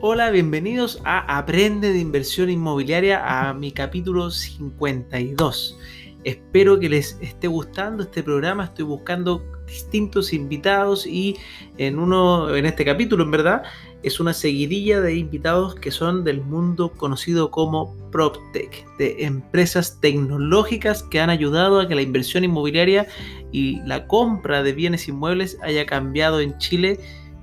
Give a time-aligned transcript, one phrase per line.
[0.00, 5.76] Hola, bienvenidos a Aprende de Inversión Inmobiliaria a mi capítulo 52.
[6.22, 8.66] Espero que les esté gustando este programa.
[8.66, 11.36] Estoy buscando distintos invitados y
[11.78, 13.64] en uno en este capítulo en verdad
[14.04, 21.02] es una seguidilla de invitados que son del mundo conocido como PropTech, de empresas tecnológicas
[21.02, 23.08] que han ayudado a que la inversión inmobiliaria
[23.50, 27.00] y la compra de bienes inmuebles haya cambiado en Chile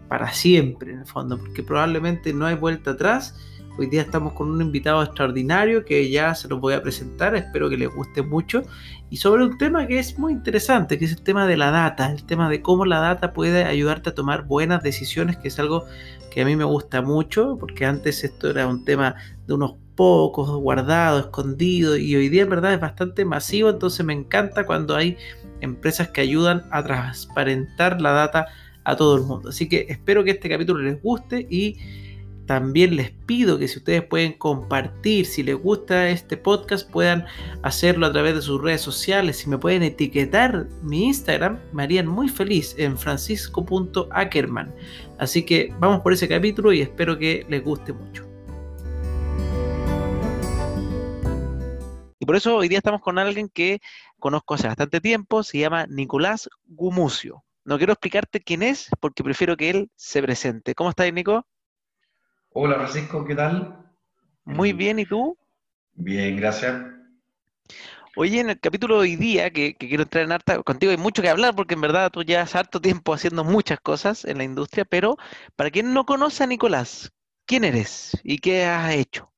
[0.08, 3.36] para siempre en el fondo, porque probablemente no hay vuelta atrás.
[3.78, 7.70] Hoy día estamos con un invitado extraordinario que ya se los voy a presentar, espero
[7.70, 8.64] que les guste mucho,
[9.10, 12.10] y sobre un tema que es muy interesante, que es el tema de la data,
[12.12, 15.84] el tema de cómo la data puede ayudarte a tomar buenas decisiones, que es algo
[16.32, 19.16] que a mí me gusta mucho, porque antes esto era un tema
[19.46, 24.14] de unos pocos, guardado, escondido, y hoy día en verdad es bastante masivo, entonces me
[24.14, 25.18] encanta cuando hay
[25.60, 28.48] empresas que ayudan a transparentar la data
[28.86, 29.50] a todo el mundo.
[29.50, 31.78] Así que espero que este capítulo les guste y
[32.46, 37.26] también les pido que si ustedes pueden compartir, si les gusta este podcast, puedan
[37.64, 39.38] hacerlo a través de sus redes sociales.
[39.38, 44.74] Si me pueden etiquetar mi Instagram, me harían muy feliz en francisco.ackerman.
[45.18, 48.26] Así que vamos por ese capítulo y espero que les guste mucho.
[52.20, 53.80] Y por eso hoy día estamos con alguien que
[54.20, 57.45] conozco hace bastante tiempo, se llama Nicolás Gumucio.
[57.66, 60.76] No quiero explicarte quién es porque prefiero que él se presente.
[60.76, 61.44] ¿Cómo estás, Nico?
[62.52, 63.84] Hola, Francisco, ¿qué tal?
[64.44, 65.36] Muy bien, ¿y tú?
[65.94, 66.76] Bien, gracias.
[68.16, 71.24] Oye, en el capítulo de hoy día, que, quiero entrar en harta, contigo hay mucho
[71.24, 74.44] que hablar porque en verdad tú ya has harto tiempo haciendo muchas cosas en la
[74.44, 75.18] industria, pero
[75.56, 77.12] para quien no conoce a Nicolás,
[77.48, 79.34] ¿quién eres y qué has hecho?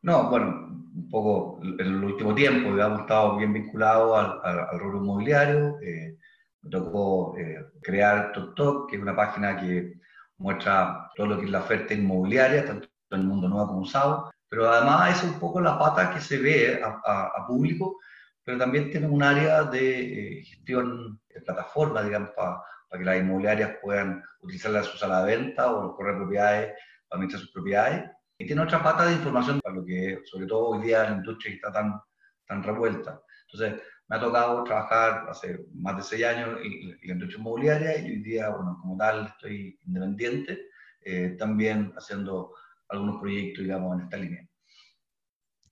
[0.00, 0.48] No, bueno,
[0.94, 5.78] un poco en el último tiempo, digamos, estado bien vinculado al, al, rubro inmobiliario.
[5.82, 6.16] Eh,
[6.64, 10.00] me tocó eh, crear TokTok, que es una página que
[10.38, 14.30] muestra todo lo que es la oferta inmobiliaria, tanto en el mundo nuevo como usado,
[14.48, 18.00] pero además es un poco la pata que se ve a, público,
[18.42, 23.78] pero también tiene un área de eh, gestión de plataforma, digamos, para, que las inmobiliarias
[23.82, 26.66] puedan utilizarla en su sala de venta o los correos de propiedades
[27.08, 28.10] para administrar sus propiedades.
[28.38, 31.56] Y tiene otra pata de información para lo que, sobre todo hoy día, la industria
[31.56, 32.00] está tan,
[32.46, 33.20] tan revuelta.
[33.50, 38.10] Entonces, me ha tocado trabajar hace más de seis años en, la industria inmobiliaria y
[38.10, 40.58] hoy día, bueno, como tal, estoy independiente,
[41.00, 42.52] eh, también haciendo
[42.88, 44.46] algunos proyectos, digamos, en esta línea.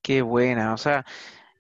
[0.01, 1.05] Qué buena, o sea,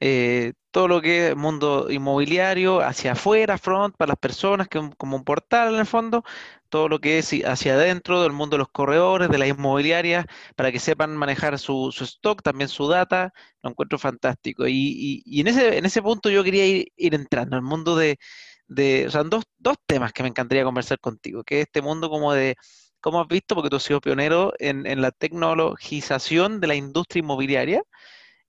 [0.01, 5.17] eh, todo lo que es mundo inmobiliario, hacia afuera, front, para las personas, que como
[5.17, 6.25] un portal en el fondo,
[6.71, 10.73] todo lo que es hacia adentro del mundo de los corredores, de las inmobiliarias, para
[10.73, 14.65] que sepan manejar su, stock, también su data, lo encuentro fantástico.
[14.67, 18.19] Y, en, ese, en ese punto yo quería ir, entrando al mundo de,
[18.69, 22.09] de o sea, dos, dos temas que me encantaría conversar contigo, que es este mundo
[22.11, 22.57] como de,
[23.01, 23.55] ¿cómo has visto?
[23.55, 27.83] Porque tú has sido pionero en, en la tecnologización de la industria inmobiliaria,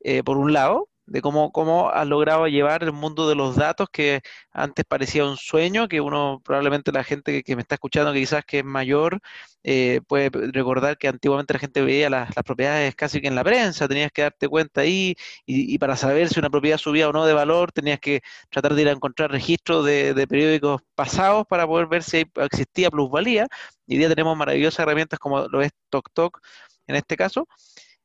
[0.02, 3.90] eh, por un lado, de cómo, cómo has logrado llevar el mundo de los datos
[3.91, 4.22] que
[4.52, 8.46] antes parecía un sueño, que uno, probablemente la gente que, me está escuchando, que quizás
[8.46, 9.19] que es mayor,
[9.63, 13.88] eh, puede recordar que antiguamente la gente veía las, propiedades casi que en la prensa,
[13.88, 15.16] tenías que darte cuenta ahí
[15.46, 18.81] y, para saber si una propiedad subía o no de valor, tenías que tratar de
[18.84, 23.47] ir a encontrar registros de, periódicos pasados para poder ver si existía plusvalía.
[23.88, 26.40] Y hoy día tenemos maravillosas herramientas como lo es TokTok
[26.88, 27.47] en este caso.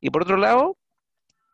[0.01, 0.77] Y por otro lado,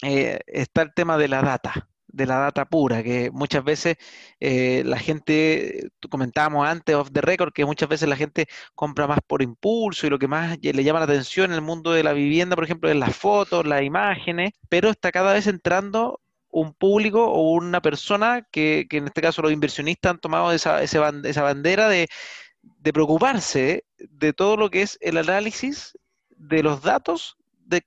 [0.03, 3.97] eh, está el tema de la data, de la data pura, que muchas veces
[4.39, 9.19] eh, la gente, comentábamos antes off the record, que muchas veces la gente compra más
[9.25, 12.13] por impulso y lo que más le llama la atención en el mundo de la
[12.13, 17.25] vivienda, por ejemplo, es las fotos, las imágenes, pero está cada vez entrando un público
[17.25, 22.07] o una persona que, en este caso los inversionistas han tomado esa, esa bandera de,
[22.79, 25.97] de preocuparse de todo lo que es el análisis
[26.29, 27.37] de los datos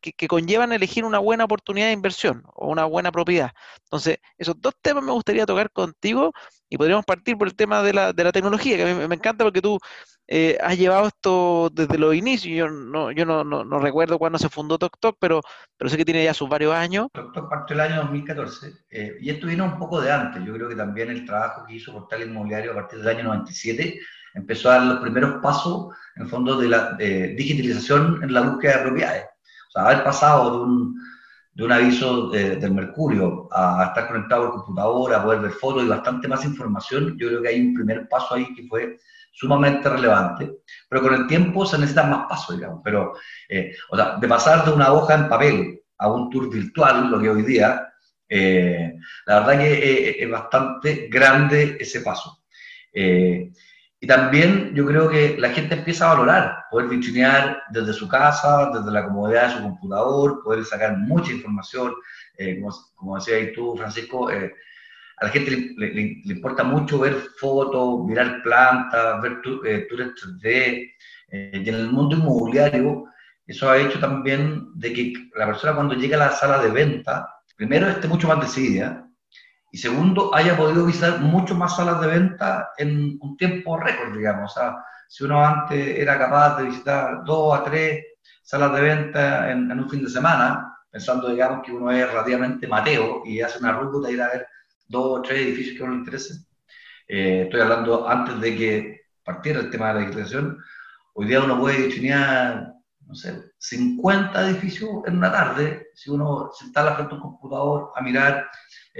[0.00, 3.52] que, conllevan elegir una buena oportunidad de inversión o una buena propiedad.
[3.84, 6.32] Entonces, esos dos temas me gustaría tocar contigo
[6.68, 9.14] y podríamos partir por el tema de la, de la tecnología, que a mí me
[9.14, 9.78] encanta porque tú
[10.30, 12.54] eh, has llevado esto desde los inicios.
[12.54, 15.40] Yo no, yo no, no, recuerdo cuándo se fundó TokTok, pero,
[15.76, 17.08] pero sé que tiene ya sus varios años.
[17.14, 20.44] TokTok partió el año 2014 eh, y esto vino un poco de antes.
[20.44, 23.98] Yo creo que también el trabajo que hizo Portal Inmobiliario a partir del año 97
[24.34, 28.82] empezó a dar los primeros pasos en fondo de la digitalización en la búsqueda de
[28.84, 29.24] propiedades.
[29.78, 31.00] Haber pasado de un,
[31.52, 35.88] de un aviso del Mercurio a, estar conectado por computadora, a poder ver fotos y
[35.88, 38.98] bastante más información, yo creo que hay un primer paso ahí que fue
[39.32, 40.50] sumamente relevante,
[40.88, 42.80] pero con el tiempo se necesitan más pasos, digamos.
[42.84, 43.14] Pero,
[43.48, 47.20] eh, o sea, de pasar de una hoja en papel a un tour virtual, lo
[47.20, 47.88] que hoy día,
[48.28, 48.94] eh,
[49.26, 52.42] la verdad que es bastante grande ese paso.
[52.92, 53.50] Eh,
[54.00, 58.70] Y también yo creo que la gente empieza a valorar poder vitrinear desde su casa,
[58.72, 61.94] desde la comodidad de su computador, poder sacar mucha información.
[62.36, 64.54] Eh, como, como decías tú, Francisco, eh,
[65.16, 70.92] a la gente le, le, importa mucho ver fotos, mirar plantas, ver eh, tours 3D.
[71.30, 73.06] y en el mundo inmobiliario,
[73.46, 77.28] eso ha hecho también de que la persona cuando llega a la sala de venta,
[77.56, 79.07] primero esté mucho más decidida,
[79.70, 84.52] y segundo, haya podido visitar mucho más salas de venta en un tiempo récord, digamos.
[84.52, 84.76] O sea,
[85.06, 88.04] si uno antes era capaz de visitar dos a tres
[88.42, 93.22] salas de venta en, un fin de semana, pensando, digamos, que uno es relativamente mateo
[93.26, 94.46] y hace una ruta y ir a ver
[94.88, 96.46] dos o tres edificios que a uno le interesen.
[97.06, 100.58] Eh, estoy hablando antes de que partiera el tema de la digitalización.
[101.12, 102.72] Hoy día uno puede diseñar,
[103.06, 107.92] no sé, 50 edificios en una tarde, si uno se instala frente a un computador
[107.94, 108.48] a mirar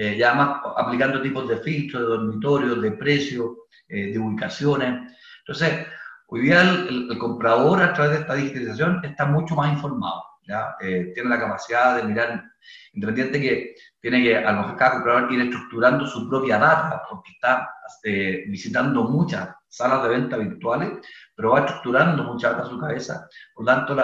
[0.00, 3.48] eh, ya más aplicando tipos de filtros, de dormitorios, de precios,
[3.88, 5.12] eh, de ubicaciones.
[5.40, 5.88] Entonces,
[6.28, 10.76] hoy día el, comprador a través de esta digitalización está mucho más informado, ¿ya?
[10.80, 12.44] Eh, tiene la capacidad de mirar,
[12.92, 17.32] independiente que tiene que a lo mejor cada comprador ir estructurando su propia data, porque
[17.32, 17.68] está
[18.46, 20.90] visitando muchas salas de venta virtuales,
[21.34, 23.96] pero va estructurando mucha data en su cabeza, por lo tanto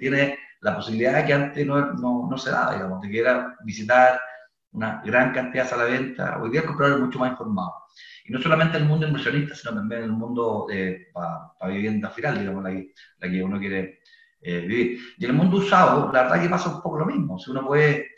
[0.00, 4.18] tiene la posibilidad que antes no, no, no se daba, digamos, de que era visitar
[4.72, 6.38] una gran cantidad a la venta.
[6.40, 7.74] Hoy día el comprador es mucho más informado.
[8.24, 10.66] Y no solamente en el mundo inversionista, sino también en el mundo
[11.12, 14.00] para vivienda final, digamos, la que, la que uno quiere
[14.40, 15.00] eh, vivir.
[15.18, 17.38] Y en el mundo usado, la verdad que pasa un poco lo mismo.
[17.38, 18.08] Si uno puede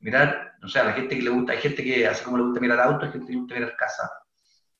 [0.00, 2.44] mirar, no sé, a la gente que le gusta, hay gente que, así como le
[2.44, 4.10] gusta mirar autos, hay gente que le gusta mirar casa.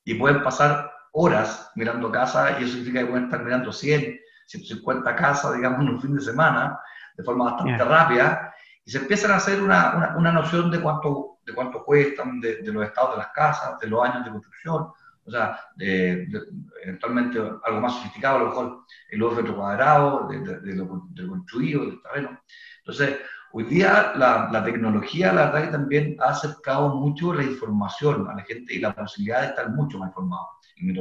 [0.04, 5.16] Y pueden pasar horas mirando casa, y eso significa que pueden estar mirando 100, 150
[5.16, 6.78] casas, digamos, en un fin de semana,
[7.16, 8.54] de forma bastante rápida,
[8.88, 12.86] y se empiezan a hacer una, una, noción de cuánto, de cuánto cuestan, de, los
[12.86, 14.88] estados de las casas, de los años de construcción,
[15.26, 20.88] o sea, eventualmente algo más sofisticado, a lo mejor el metro cuadrado, de, de, lo,
[20.88, 22.40] construido, del terreno.
[22.78, 23.18] Entonces,
[23.52, 28.36] hoy día la, la, tecnología, la verdad que también ha acercado mucho la información a
[28.36, 30.98] la gente y la posibilidad de estar mucho más informado en el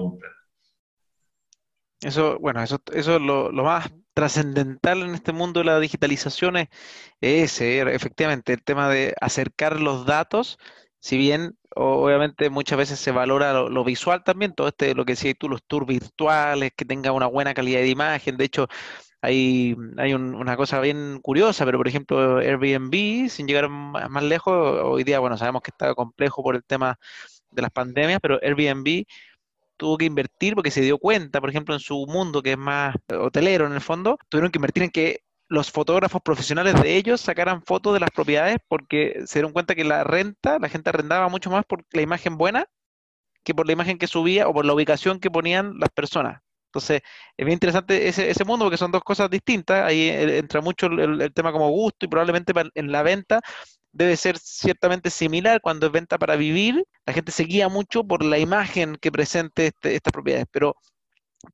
[2.07, 6.55] Eso, bueno, eso, eso es lo, lo más trascendental en este mundo de la digitalización
[6.55, 6.69] es
[7.19, 10.57] ese, efectivamente, el tema de acercar los datos,
[11.01, 15.35] si bien obviamente muchas veces se valora lo, visual también, todo este, lo que decías
[15.37, 18.67] tú, los tours virtuales, que tenga una buena calidad de imagen, de hecho
[19.21, 24.79] hay, hay una cosa bien curiosa, pero por ejemplo Airbnb, sin llegar más, más lejos,
[24.81, 26.97] hoy día, bueno, sabemos que está complejo por el tema
[27.51, 29.05] de las pandemias, pero Airbnb
[29.77, 32.95] tuvo que invertir porque se dio cuenta, por ejemplo, en su mundo que es más
[33.09, 37.63] hotelero en el fondo, tuvieron que invertir en que los fotógrafos profesionales de ellos sacaran
[37.63, 41.49] fotos de las propiedades porque se dieron cuenta que la renta, la gente arrendaba mucho
[41.49, 42.67] más por la imagen buena
[43.43, 46.41] que por la imagen que subía o por la ubicación que ponían las personas.
[46.67, 47.01] Entonces,
[47.37, 49.85] es bien interesante ese, ese mundo porque son dos cosas distintas.
[49.85, 53.39] Ahí eh, entra mucho el, el tema como gusto y probablemente en la venta
[53.97, 56.85] debe ser ciertamente similar cuando es venta para vivir.
[57.05, 60.75] La gente se guía mucho por la imagen que presente este, estas propiedades, pero,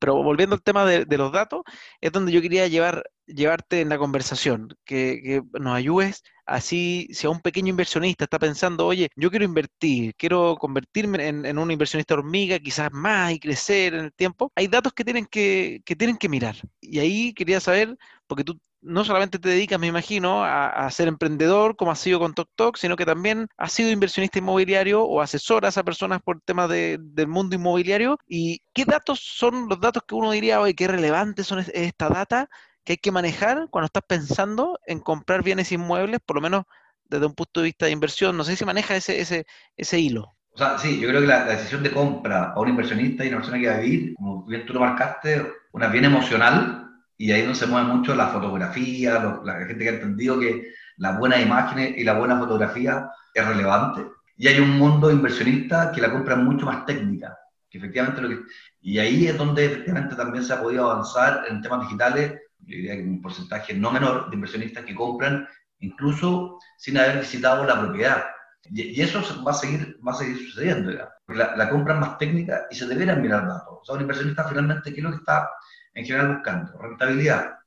[0.00, 1.62] pero volviendo al tema de, los datos,
[2.00, 7.30] es donde yo quería llevar, llevarte en la conversación, que, nos ayudes así, si a
[7.30, 12.14] un pequeño inversionista está pensando, oye, yo quiero invertir, quiero convertirme en, en un inversionista
[12.14, 16.16] hormiga, quizás más y crecer en el tiempo, hay datos que tienen que, que tienen
[16.18, 16.56] que mirar.
[16.80, 21.74] Y ahí quería saber, porque tú no solamente te dedicas, me imagino, a, ser emprendedor,
[21.74, 25.84] como has sido con TokTok, sino que también has sido inversionista inmobiliario o asesoras a
[25.84, 28.18] personas por temas de, del mundo inmobiliario.
[28.28, 32.48] ¿Y qué datos son los datos que uno diría, oye, qué relevantes son esta data
[32.84, 36.64] que hay que manejar cuando estás pensando en comprar bienes inmuebles, por lo menos
[37.04, 38.36] desde un punto de vista de inversión?
[38.36, 39.46] No sé si maneja ese, ese,
[39.78, 40.34] ese hilo.
[40.54, 43.38] O sea, sí, yo creo que la, decisión de compra a un inversionista y una
[43.38, 46.83] persona que va a vivir, como bien tú lo marcaste, una bien emocional,
[47.16, 51.18] y ahí donde se mueve mucho la fotografía, la gente que ha entendido que las
[51.18, 54.06] buenas imágenes y la buena fotografía es relevante.
[54.36, 57.36] Y hay un mundo inversionista que la compra mucho más técnica,
[57.70, 58.40] que efectivamente lo que,
[58.80, 62.96] y ahí es donde efectivamente también se ha podido avanzar en temas digitales, yo diría
[62.96, 65.46] que un porcentaje no menor de inversionistas que compran
[65.80, 68.24] incluso sin haber visitado la propiedad.
[68.70, 70.90] Y, eso va a seguir, va a seguir sucediendo.
[71.28, 73.78] La, la compra es más técnica y se deberán mirar datos.
[73.82, 75.48] O sea, un inversionista finalmente, ¿qué es lo que está
[75.94, 76.78] en general buscando?
[76.78, 77.58] Rentabilidad.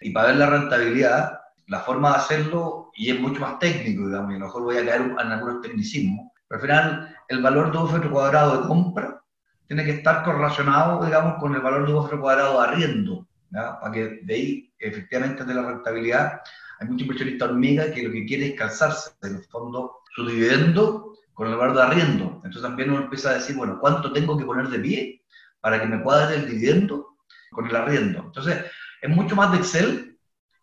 [0.00, 4.32] Y para ver la rentabilidad, la forma de hacerlo, y es mucho más técnico, digamos,
[4.32, 7.72] y a lo mejor voy a caer en algunos tecnicismos, pero al final el valor
[7.72, 9.22] de un metro cuadrado de compra
[9.66, 13.90] tiene que estar correlacionado, digamos, con el valor de un metro cuadrado de arriendo, para
[13.92, 16.40] que de ahí, efectivamente, de la rentabilidad,
[16.78, 21.14] hay muchos inversionistas hormiga que lo que quiere es calzarse, en el fondo, su dividendo
[21.32, 22.40] con el valor de arriendo.
[22.44, 25.22] Entonces también uno empieza a decir, bueno, ¿cuánto tengo que poner de pie
[25.60, 27.05] para que me dar el dividendo
[27.50, 28.20] con el arriendo.
[28.26, 28.64] Entonces,
[29.00, 30.18] es mucho más de Excel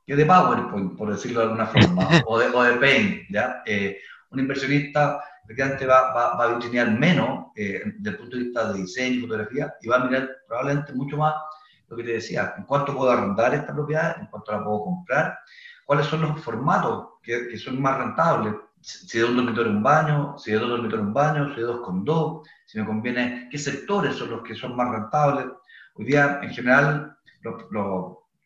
[0.05, 3.63] que de PowerPoint, por decirlo de alguna forma, o, de, o de Paint, ¿ya?
[3.65, 3.99] Eh,
[4.31, 8.71] un inversionista efectivamente va, va, va a vitrinear menos eh, desde el punto de vista
[8.71, 11.33] de diseño y fotografía y va a mirar probablemente mucho más
[11.87, 15.37] lo que te decía, en cuánto puedo arrendar esta propiedad, en cuánto la puedo comprar,
[15.85, 20.37] cuáles son los formatos que, que son más rentables, si de un dormitorio un baño,
[20.37, 23.57] si de dos dormitorios un baño, si de dos con dos, si me conviene, qué
[23.57, 25.45] sectores son los que son más rentables.
[25.95, 27.17] Hoy día, en general,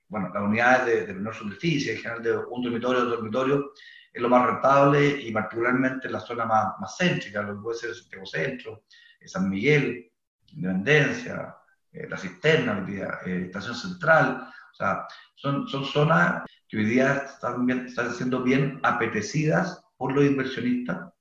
[0.09, 3.65] bueno, las unidades de, de menor superficie, en general de un dormitorio, dos dormitorios,
[4.11, 7.77] es lo más rentable y particularmente en la zona más, más céntrica, lo que puede
[7.77, 8.83] ser Santiago Centro,
[9.27, 10.11] San Miguel,
[10.53, 11.55] Independencia,
[11.91, 12.85] eh, La Cisterna,
[13.25, 18.79] eh, Estación Central, o sea, son, son zonas que hoy día están, están siendo bien
[18.83, 21.11] apetecidas por los inversionistas,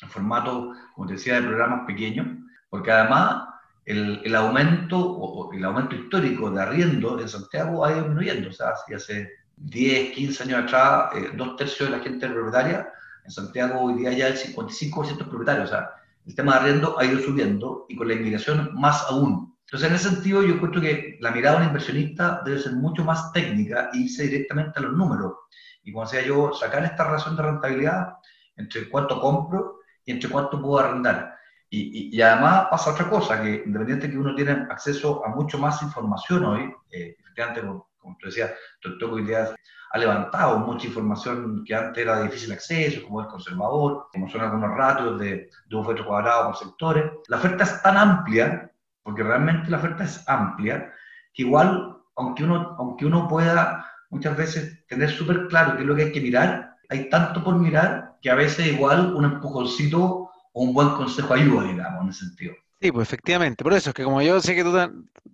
[0.00, 2.26] en formato, como te decía, de programas pequeños,
[2.68, 3.45] porque además
[3.86, 8.52] el, el aumento, o, el aumento histórico de arriendo en Santiago ha ido disminuyendo, o
[8.52, 12.88] sea, si hace 10, 15 años atrás, eh, dos tercios de la gente propietaria,
[13.24, 15.90] en Santiago hoy día ya el 55% es propietario, o sea,
[16.26, 19.54] el tema de arriendo ha ido subiendo y con la inmigración más aún.
[19.60, 23.04] Entonces, en ese sentido, yo encuentro que la mirada de un inversionista debe ser mucho
[23.04, 25.34] más técnica e irse directamente a los números.
[25.82, 28.14] Y como decía yo, sacar esta relación de rentabilidad
[28.56, 31.35] entre cuánto compro y entre cuánto puedo arrendar.
[31.78, 35.82] Y, y, además pasa otra cosa, que independiente que uno tiene acceso a mucho más
[35.82, 37.60] información hoy, eh, efectivamente,
[37.98, 43.02] como te decía, Doctor hoy ha levantado mucha información que antes era de difícil acceso,
[43.04, 47.12] como el conservador, como son algunos ratios de, de un metro cuadrado por sectores.
[47.28, 50.94] La oferta es tan amplia, porque realmente la oferta es amplia,
[51.34, 55.94] que igual, aunque uno, aunque uno pueda muchas veces tener súper claro qué es lo
[55.94, 60.25] que hay que mirar, hay tanto por mirar que a veces igual un empujoncito
[60.56, 62.54] un buen consejo ayuda, digamos, en ese sentido.
[62.80, 63.62] Sí, pues efectivamente.
[63.62, 64.72] Por eso es que como yo sé que tú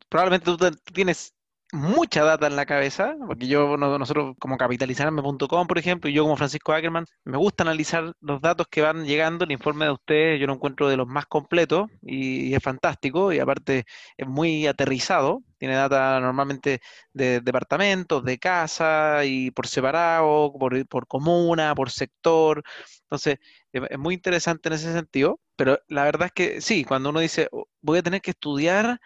[0.09, 0.59] probablemente tú
[0.93, 1.35] tienes
[1.73, 6.37] mucha data en la cabeza, porque yo, nosotros como capitalizarme.com, por ejemplo, y yo como
[6.37, 10.47] Francisco Ackerman, me gusta analizar los datos que van llegando, el informe de ustedes yo
[10.47, 13.85] lo encuentro de los más completos y, es fantástico y aparte
[14.19, 16.81] es muy aterrizado, tiene data normalmente
[17.13, 22.63] de departamentos, de casa y por separado, por, por comuna, por sector,
[23.05, 23.39] entonces
[23.73, 27.49] es muy interesante en ese sentido, pero la verdad es que sí, cuando uno dice
[27.53, 29.01] oh, voy a tener que estudiar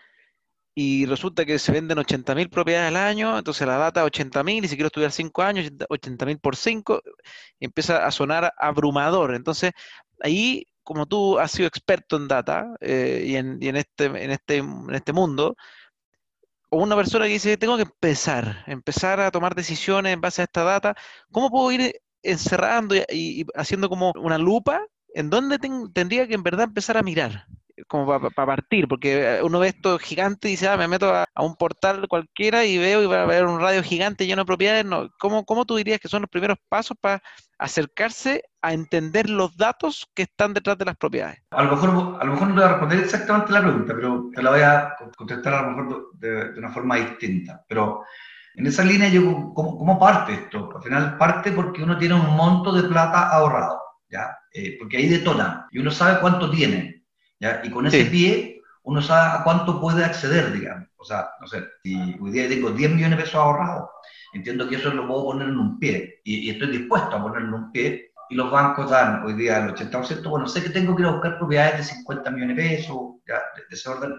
[0.75, 4.69] y resulta que se venden 80.000 propiedades al año, entonces la data es 80.000 y
[4.69, 7.03] si quiero estudiar 5 años, 80.000 por 5,
[7.61, 9.35] empieza a sonar abrumador.
[9.35, 9.73] Entonces,
[10.21, 14.31] ahí, como tú has sido experto en data eh, y, en, y en, este, en,
[14.31, 15.57] este, en este mundo,
[16.71, 20.45] o una persona que dice, tengo que empezar, empezar a tomar decisiones en base a
[20.45, 20.95] esta data,
[21.31, 24.83] ¿cómo puedo ir encerrando y, haciendo como una lupa?
[25.15, 27.47] ¿En dónde tendría que en verdad empezar a mirar?
[27.89, 31.27] como para partir, porque eh, uno ve esto gigante y dice, ah, me meto a,
[31.39, 34.85] un portal cualquiera y veo y va a haber un radio gigante lleno de propiedades.
[34.85, 37.23] No, ¿cómo, ¿Cómo tú dirías que son los primeros pasos para
[37.59, 41.43] acercarse a entender los datos que están detrás de las propiedades?
[41.51, 44.31] A lo mejor, a lo mejor no te voy a responder exactamente la pregunta, pero
[44.35, 47.63] te la voy a contestar a lo mejor de una forma distinta.
[47.69, 48.05] Pero
[48.57, 50.71] en esa línea, yo, ¿cómo, ¿cómo, parte esto?
[50.75, 54.37] Al final parte porque uno tiene un monto de plata ahorrado, ¿ya?
[54.53, 57.05] Eh, porque ahí detona y uno sabe cuánto tiene.
[57.63, 60.89] Y con ese pie uno sabe a cuánto puede acceder, digamos.
[60.97, 63.91] O sea, no sé, si hoy día tengo 10 millones de pesos ahorrados,
[64.33, 67.55] entiendo que eso lo puedo poner en un pie y, estoy dispuesto a ponerlo en
[67.65, 71.03] un pie y los bancos dan hoy día el 80%, bueno, sé que tengo que
[71.03, 74.15] ir a buscar propiedades de 50 millones de pesos, ya, de, ese orden.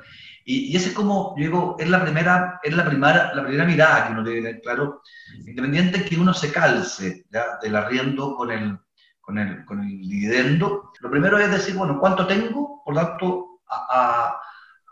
[0.49, 3.65] Y, y, ese es como, yo digo, es la primera, es la primera, la primera
[3.65, 5.01] mirada que uno debe tener claro,
[5.39, 7.57] independiente que uno se calce ¿ya?
[7.61, 8.79] del arriendo con el,
[9.19, 12.81] con el, con el dividendo, lo primero es decir, bueno, ¿cuánto tengo?
[12.85, 14.39] Por tanto, a,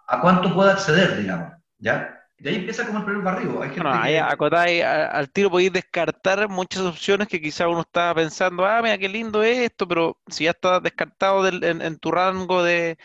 [0.10, 2.12] a, a cuánto puedo acceder, digamos, ¿ya?
[2.38, 3.64] De ahí empieza como el primer barrio.
[3.64, 4.84] Hay gente ahí que...
[4.84, 9.42] al tiro podéis descartar muchas opciones que quizá uno estaba pensando, ah, mira qué lindo
[9.42, 12.98] es esto, pero si ya está descartado del, en, en, tu rango de,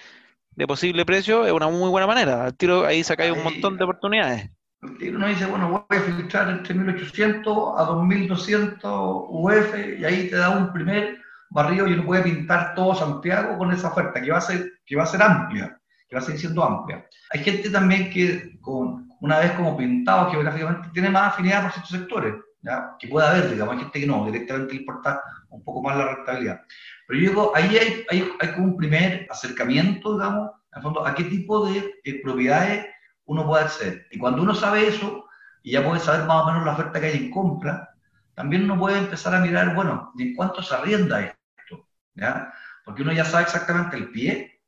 [0.61, 2.45] de, posible precio, es una muy buena manera.
[2.45, 4.51] Al tiro ahí sacáis un montón de oportunidades.
[4.99, 10.37] Y uno dice, bueno, voy a filtrar entre 1800 a 2200 UF y ahí te
[10.37, 11.19] da un primer
[11.51, 14.97] barrio y uno puede pintar todo Santiago con esa oferta que va a ser, que
[14.97, 17.07] va a ser amplia, que va a seguir siendo amplia.
[17.33, 21.93] Hay gente también que con, una vez como pintado geográficamente tiene más afinidad por ciertos
[21.93, 22.97] sectores, ¿ya?
[22.99, 26.15] que puede haber, digamos, hay gente que no, directamente le importa un poco más la
[26.15, 26.63] rentabilidad.
[27.11, 31.13] Pero yo digo, ahí hay, hay, hay como un primer acercamiento, digamos, en fondo, a
[31.13, 32.87] qué tipo de propiedades
[33.25, 34.07] uno puede acceder.
[34.13, 35.25] Y cuando uno sabe eso,
[35.65, 37.97] y ya puede saber más o menos la oferta que hay en compra,
[38.37, 41.85] también uno puede empezar a mirar, bueno, ¿y en cuánto se arrienda esto?
[42.15, 42.55] ¿Ya?
[42.85, 44.61] Porque uno ya sabe exactamente el pie,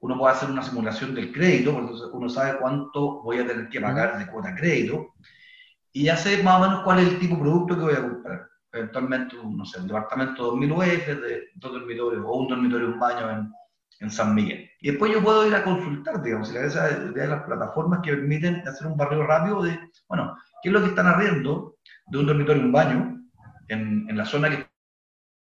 [0.00, 1.74] uno puede hacer una simulación del crédito,
[2.12, 5.14] uno sabe cuánto voy a tener que pagar de cuota crédito,
[5.94, 8.02] y ya sé más o menos cuál es el tipo de producto que voy a
[8.02, 8.47] comprar.
[8.72, 12.92] Eventualmente, no sé, un departamento de 2000 UF, de dos dormitorios, o un dormitorio y
[12.92, 13.52] un baño en,
[14.00, 14.70] en San Miguel.
[14.80, 18.96] Y después yo puedo ir a consultar, digamos, de las plataformas que permiten hacer un
[18.96, 22.72] barrio rápido de, bueno, ¿qué es lo que están arriendo de un dormitorio y un
[22.72, 23.20] baño
[23.68, 24.66] en, en la zona que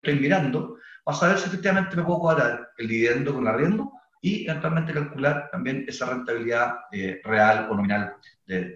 [0.01, 0.77] estoy mirando?
[1.03, 5.50] Para saber si efectivamente me puedo cuadrar el dividendo con el arriendo y eventualmente calcular
[5.51, 8.15] también esa rentabilidad eh, real o nominal
[8.48, 8.75] de,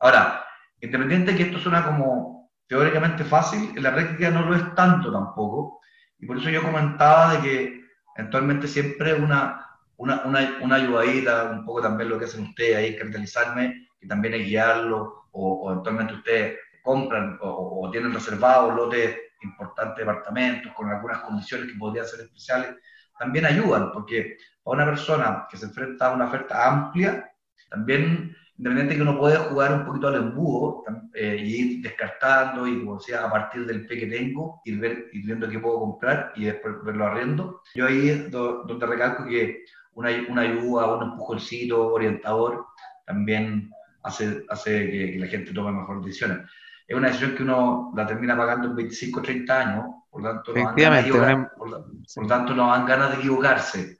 [0.00, 0.44] Ahora,
[0.80, 2.37] independiente de que esto suena como
[2.68, 5.80] teóricamente fácil, en la práctica no lo es tanto tampoco,
[6.18, 7.80] y por eso yo comentaba de que
[8.16, 12.96] eventualmente siempre una, una, una, una ayudadita, un poco también lo que hacen ustedes ahí,
[12.96, 19.98] capitalizarme, y también es guiarlo, o, eventualmente ustedes compran o, o tienen reservados lotes importantes
[19.98, 22.76] departamentos con algunas condiciones que podrían ser especiales,
[23.18, 27.30] también ayudan, porque a una persona que se enfrenta a una oferta amplia,
[27.68, 30.84] también, independiente que uno puede jugar un poquito al embudo
[31.14, 35.08] eh, y ir descartando y, como decía, a partir del P que tengo, ir, ver,
[35.12, 37.62] ir viendo qué puedo comprar y después verlo arriendo.
[37.74, 42.66] Yo ahí es donde recalco que una, una ayuda, un empujoncito orientador
[43.06, 43.70] también
[44.02, 46.38] hace, hace que, la gente tome mejores decisiones.
[46.86, 50.52] Es una decisión que uno la termina pagando en 25 o 30 años, por tanto,
[50.52, 53.98] no dan por, tanto no dan ganas de equivocarse.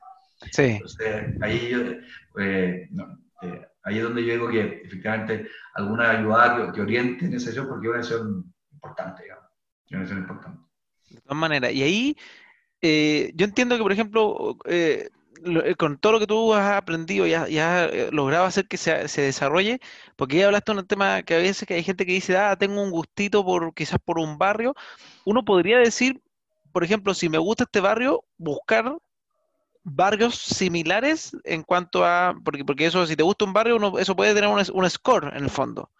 [0.51, 0.63] Sí.
[0.63, 2.01] Entonces, ahí,
[2.39, 2.89] eh,
[3.43, 7.69] eh, ahí es donde yo digo que efectivamente alguna ayuda que, oriente en esa decisión,
[7.69, 9.45] porque es una decisión importante, digamos.
[9.89, 10.61] Es una importante.
[11.11, 12.17] De todas maneras, y ahí
[12.83, 14.57] eh, yo entiendo que, por ejemplo,
[15.79, 19.81] con todo lo que tú has aprendido y has, logrado hacer que se, se, desarrolle,
[20.17, 22.57] porque ya hablaste de un tema que a veces que hay gente que dice, ah,
[22.57, 24.75] tengo un gustito por quizás por un barrio,
[25.25, 26.21] uno podría decir,
[26.73, 28.97] por ejemplo, si me gusta este barrio, buscar
[29.95, 34.17] barrios similares en cuanto a, porque, porque eso, si te gusta un barrio, uno, eso
[34.17, 35.91] puede tener un, un score en el fondo.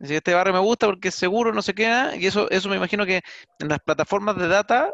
[0.00, 2.76] Si este barrio me gusta porque es seguro, no se queda, y eso, eso me
[2.76, 3.22] imagino que
[3.60, 4.92] en las plataformas de data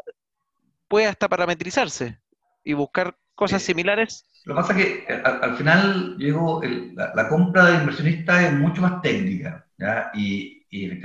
[0.87, 2.19] puede hasta parametrizarse
[2.63, 4.25] y buscar cosas similares.
[4.45, 6.61] Lo que pasa es que eh, al, final, digo,
[6.95, 10.11] la, compra de inversionista es mucho más técnica, ¿ya?
[10.13, 11.01] Y, y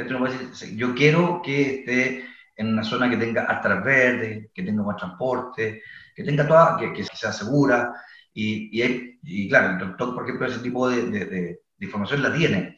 [0.76, 5.82] yo quiero que esté en una zona que tenga arteras verdes, que tenga buen transporte,
[6.14, 7.92] que tenga toda, que, que sea segura.
[8.32, 12.76] Y, y, y, claro, el doctor, por ejemplo, ese tipo de, de, información la tiene.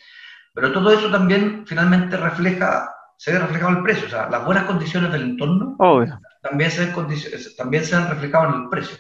[0.55, 4.07] Pero todo eso también finalmente refleja, se ve reflejado en el precio.
[4.07, 5.77] O sea, las buenas condiciones del entorno
[6.43, 6.87] También, se
[7.57, 8.97] también se han reflejado en el precio.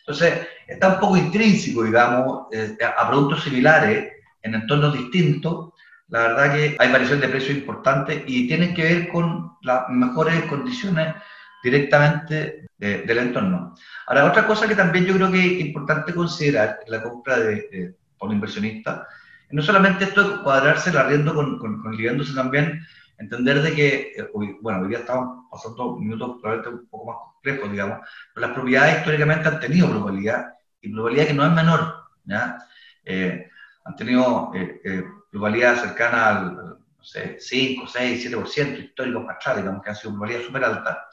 [0.00, 4.12] Entonces, está un poco intrínseco, digamos, eh, a productos similares
[4.42, 5.72] en entornos distintos,
[6.08, 10.42] la verdad que hay variación de precios importantes y tienen que ver con las mejores
[10.44, 11.14] condiciones
[11.62, 13.74] directamente del entorno.
[14.06, 17.94] Ahora, otra cosa que también yo creo que es importante considerar en la compra de,
[18.16, 19.06] por un inversionista,
[19.50, 21.96] no solamente esto de cuadrarse el arriendo con, con, con
[22.34, 22.80] también,
[23.18, 27.70] entender de que, eh, bueno, hoy día estamos pasando minutos probablemente un poco más complejos,
[27.72, 27.98] digamos,
[28.32, 31.94] pero las propiedades históricamente han tenido probabilidad, y probabilidad que no es menor,
[32.24, 32.58] ¿ya?
[33.04, 33.48] Eh,
[33.84, 39.56] han tenido eh, eh pluralidad cercana al, no sé, 5, 6, 7% históricos más atrás,
[39.58, 41.08] digamos que han sido pluralidad súper alta,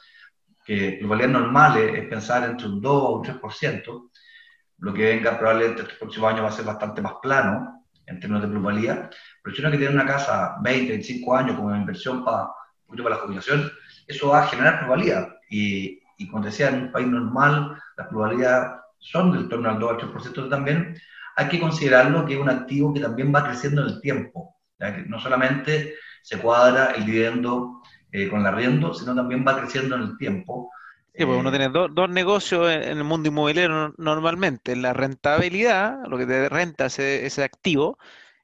[0.64, 4.10] que pluralidad normal es, pensar entre un 2 o un 3%,
[4.78, 8.42] lo que venga probablemente este próximo año va a ser bastante más plano en términos
[8.42, 9.10] de pluralidad,
[9.42, 12.48] pero si uno que tiene una casa 20, 25 años como inversión para,
[12.86, 13.70] para la jubilación,
[14.06, 15.28] eso va a generar pluralidad.
[15.50, 19.90] Y, y como decía, en un país normal, las pluralidades son del torno al 2
[19.90, 20.96] al 3% también,
[21.36, 24.56] hay que considerarlo que es un activo que también va creciendo en el tiempo.
[24.78, 29.96] Que no solamente se cuadra el dividendo eh, con el arriendo, sino también va creciendo
[29.96, 30.70] en el tiempo.
[31.14, 34.74] Sí, porque uno eh, tiene dos negocios en, el mundo inmobiliario normalmente.
[34.76, 37.98] La rentabilidad, lo que te renta ese, ese activo,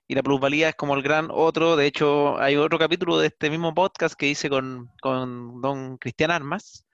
[0.07, 1.77] y la plusvalía es como el gran otro.
[1.77, 6.31] De hecho, hay otro capítulo de este mismo podcast que hice con, con don Cristian
[6.31, 6.87] Armas,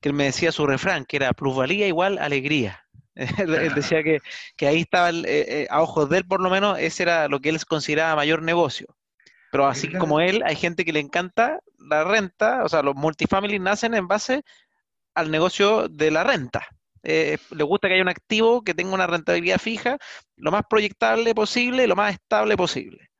[0.00, 2.83] que él me decía su refrán, que era plusvalía igual alegría.
[3.38, 4.20] él decía que,
[4.56, 7.40] que ahí estaba, eh, eh, a ojos de él por lo menos, ese era lo
[7.40, 8.86] que él consideraba mayor negocio.
[9.52, 13.60] Pero así como él, hay gente que le encanta la renta, o sea, los multifamily
[13.60, 14.42] nacen en base
[15.14, 16.66] al negocio de la renta.
[17.04, 19.96] Eh, le gusta que haya un activo que tenga una rentabilidad fija,
[20.36, 23.10] lo más proyectable posible, lo más estable posible.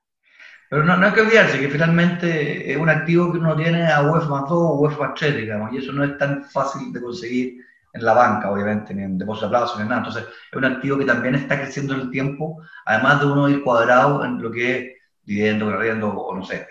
[0.70, 4.02] Pero no, no hay que olvidarse que finalmente es un activo que uno tiene a
[4.02, 7.00] UF más 2 o UF más 3, digamos, y eso no es tan fácil de
[7.00, 9.98] conseguir en la banca, obviamente, ni en depósito de plazo, ni nada.
[9.98, 13.62] Entonces, es un activo que también está creciendo en el tiempo, además de uno ir
[13.62, 16.68] cuadrado en lo que es dividendo, arriendo, o no sé.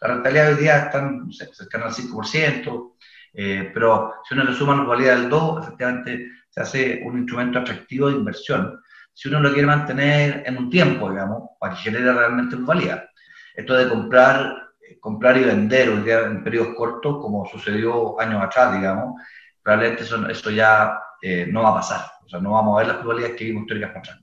[0.00, 2.94] la rentabilidad hoy día está no cercana al 5%,
[3.34, 7.58] eh, pero si uno le suma la probabilidad del 2, efectivamente se hace un instrumento
[7.58, 8.80] atractivo de inversión
[9.18, 13.10] si uno lo quiere mantener en un tiempo, digamos, para que genere realmente valía.
[13.52, 14.68] Esto de comprar,
[15.00, 19.20] comprar y vender en periodos cortos, como sucedió años atrás, digamos,
[19.68, 22.10] probablemente eso, ya eh, no va a pasar.
[22.24, 24.20] O sea, no vamos a ver las probabilidades que vimos históricas para.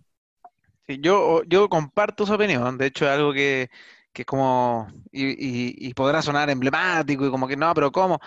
[0.87, 2.79] Sí, yo, yo comparto su opinión.
[2.79, 3.69] De hecho, es algo que,
[4.11, 8.19] que es como, y, y, podrá sonar emblemático y como que no, pero ¿cómo?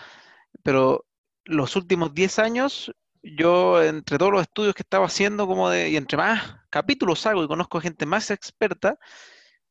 [0.62, 1.06] Pero
[1.44, 5.96] los últimos 10 años, yo entre todos los estudios que estaba haciendo, como de, y
[5.96, 8.96] entre más capítulos hago y conozco gente más experta,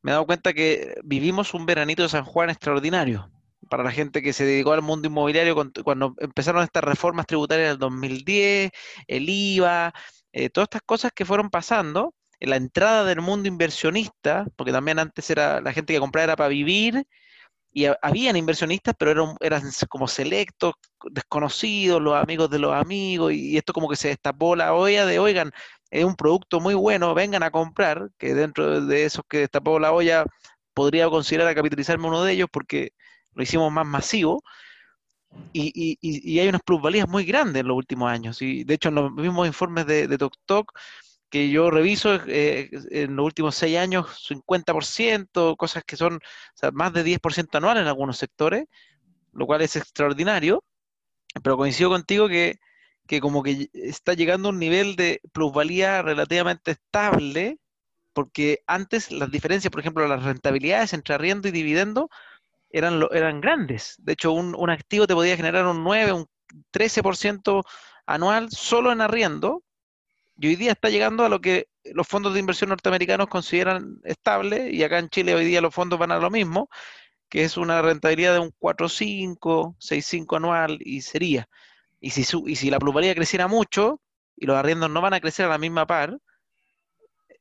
[0.02, 3.32] me he dado cuenta que vivimos un veranito de San Juan extraordinario.
[3.70, 7.80] Para la gente que se dedicó al mundo inmobiliario cuando empezaron estas reformas tributarias del
[7.80, 8.72] 2010,
[9.08, 9.94] el IVA,
[10.32, 15.30] eh, todas estas cosas que fueron pasando, la entrada del mundo inversionista, porque también antes
[15.30, 17.06] era la gente que compraba era para vivir,
[17.72, 20.74] y habían inversionistas, pero eran, eran como selectos,
[21.12, 25.20] desconocidos, los amigos de los amigos, y esto como que se destapó la olla de,
[25.20, 25.52] oigan,
[25.92, 29.92] es un producto muy bueno, vengan a comprar, que dentro de esos que destapó la
[29.92, 30.26] olla
[30.74, 32.92] podría considerar a capitalizarme uno de ellos porque
[33.38, 34.44] lo hicimos más masivo.
[35.54, 38.42] Y, hay unas plusvalías muy grandes en los últimos años.
[38.42, 40.74] Y de hecho, en los mismos informes de, de TokTok
[41.30, 46.20] que yo reviso eh, en los últimos seis años, 50%, cosas que son
[46.74, 48.66] más de 10% anual en algunos sectores,
[49.34, 50.64] lo cual es extraordinario.
[51.44, 52.60] Pero coincido contigo que
[53.08, 57.58] que como que está llegando a un nivel de plusvalía relativamente estable,
[58.14, 62.10] porque antes las diferencias, por ejemplo, las rentabilidades entre arriendo y dividendo
[62.78, 63.96] eran, eran grandes.
[64.00, 66.28] De hecho, un, un activo te podía generar un 9, un
[66.72, 67.64] 13%
[68.06, 69.64] anual solo en arriendo,
[70.40, 74.70] y hoy día está llegando a lo que los fondos de inversión norteamericanos consideran estable,
[74.72, 76.70] y acá en Chile hoy día los fondos van a lo mismo,
[77.30, 81.48] que es una rentabilidad de un 4,5, 6,5 anual, y sería.
[82.00, 84.02] Y si, y si la plusvalía creciera mucho
[84.36, 86.18] y los arriendos no van a crecer a la misma par,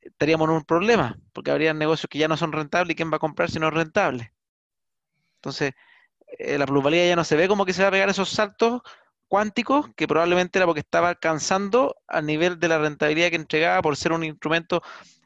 [0.01, 3.17] estaríamos en un problema, porque habría negocios que ya no son rentables y quién va
[3.17, 4.33] a comprar si no es rentable.
[5.47, 5.73] Entonces,
[6.37, 8.81] eh, la plusvalía ya no se ve como que se va a pegar esos saltos
[9.29, 13.95] cuánticos, que probablemente era porque estaba alcanzando al nivel de la rentabilidad que entregaba por
[13.95, 14.81] ser un instrumento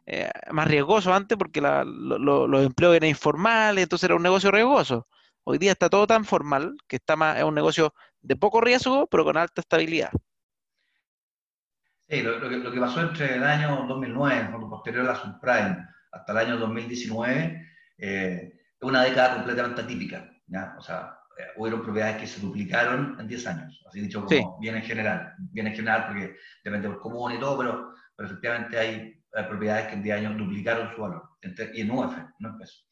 [0.05, 5.07] eh, más riesgoso antes, porque los empleos eran informales, entonces era un negocio riesgoso.
[5.43, 9.07] Hoy día está todo tan formal que está más, es un negocio de poco riesgo,
[9.07, 10.11] pero con alta estabilidad.
[12.07, 12.39] Sí, lo,
[12.71, 15.77] que, pasó entre el año 2009, cuando posterior a la subprime,
[16.11, 20.29] hasta el año 2019, eh, es una década completamente atípica.
[20.47, 20.75] ¿ya?
[20.77, 24.75] O sea, eh, hubo propiedades que se duplicaron en 10 años, así dicho como bien
[24.75, 29.17] en general, bien en general porque depende del común y todo, pero, pero efectivamente hay,
[29.47, 31.23] propiedades que en 10 años duplicaron su valor,
[31.73, 32.85] y en UF, no en pesos.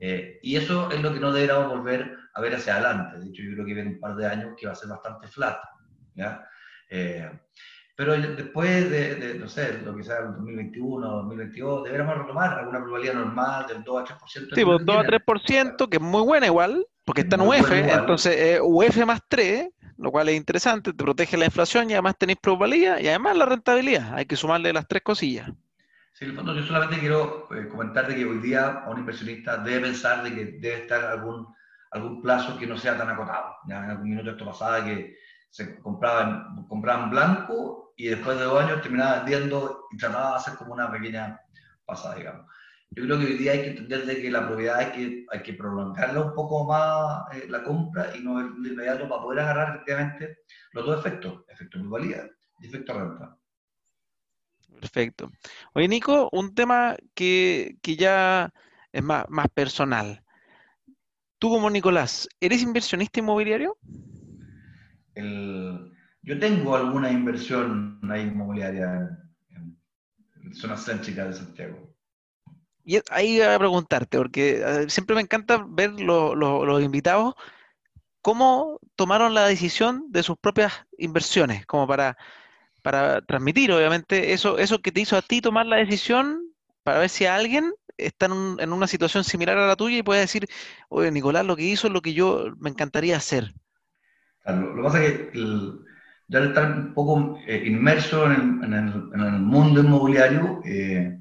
[0.00, 3.20] Eh, y eso es lo que no deberíamos volver a ver hacia adelante.
[3.20, 5.28] De hecho, yo creo que viene un par de años que va a ser bastante
[5.28, 5.58] flat.
[6.14, 6.42] ¿ya?
[6.88, 7.30] Eh,
[7.96, 13.14] pero después de, no sé, lo que sea el 2021, 2022, deberíamos retomar alguna probabilidad
[13.14, 14.54] normal del 2 a 3%.
[14.54, 18.36] Sí, pues 2 a 3%, que es muy buena igual, porque está en UF, entonces
[18.36, 22.38] eh, UF más 3, lo cual es interesante, te protege la inflación y además tenéis
[22.42, 24.14] probabilidad y además la rentabilidad.
[24.14, 25.50] Hay que sumarle las tres cosillas.
[26.14, 29.58] Sí, en el fondo yo solamente quiero eh, comentarte que hoy día a un inversionista
[29.58, 31.46] debe pensar de que debe estar algún,
[31.92, 33.56] algún plazo que no sea tan acotado.
[33.68, 35.16] Ya en algún minuto esto pasaba que
[35.54, 40.54] se compraban, compraban blanco y después de dos años terminaba vendiendo y trataba de hacer
[40.54, 41.40] como una pequeña
[41.84, 42.50] pasada, digamos.
[42.90, 45.42] Yo creo que hoy día hay que entender de que la propiedad hay que, hay
[45.44, 49.76] que prolongarla un poco más eh, la compra y no de inmediato para poder agarrar
[49.76, 50.38] efectivamente
[50.72, 53.38] los dos efectos, efecto de y efecto renta.
[54.80, 55.30] Perfecto.
[55.74, 58.52] Oye, Nico, un tema que, ya
[58.90, 60.24] es más, más personal.
[61.38, 63.78] Tú como Nicolás, ¿eres inversionista inmobiliario?
[65.14, 69.18] Yo tengo alguna inversión inmobiliaria
[69.50, 71.94] en, zona céntrica de Santiago.
[72.84, 77.34] Y ahí voy a preguntarte, porque siempre me encanta ver los invitados
[78.20, 82.16] cómo tomaron la decisión de sus propias inversiones, como para
[82.84, 87.08] para transmitir, obviamente, eso, eso que te hizo a ti tomar la decisión para ver
[87.08, 90.46] si alguien está en, una situación similar a la tuya y puede decir,
[90.90, 93.54] oye, Nicolás, lo que hizo es lo que yo me encantaría hacer.
[94.52, 95.30] Lo, que pasa es que
[96.28, 101.18] ya al estar un poco eh, inmerso en el, mundo inmobiliario, eh,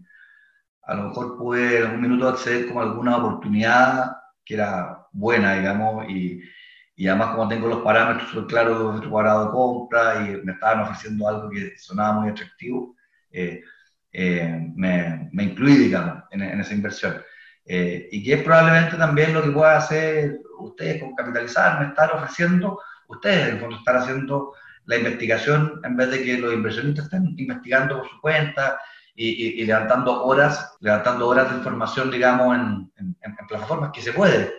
[0.84, 5.56] a lo mejor pude en algún minuto acceder como a alguna oportunidad que era buena,
[5.56, 6.42] digamos, y,
[6.96, 11.28] y además como tengo los parámetros claros de cuadrado de compra y me estaban ofreciendo
[11.28, 12.96] algo que sonaba muy atractivo,
[13.32, 13.62] eh,
[14.12, 17.22] eh, me, me, incluí, digamos, en, esa inversión.
[17.66, 22.14] Eh, y que es probablemente también lo que pueda hacer ustedes con capitalizar, me estar
[22.14, 24.54] ofreciendo, ustedes en el fondo estar haciendo
[24.86, 28.80] la investigación en vez de que los inversionistas estén investigando por su cuenta
[29.16, 33.16] y, levantando horas, levantando horas de información, digamos, en,
[33.48, 34.52] plataformas que se puede.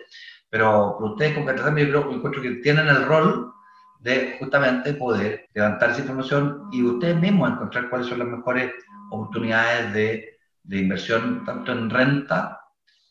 [0.49, 3.51] Pero, ustedes con Catatán yo creo encuentro que tienen el rol
[3.99, 8.71] de justamente poder levantar esa información y ustedes mismos encontrar cuáles son las mejores
[9.11, 12.61] oportunidades de, de inversión, tanto en renta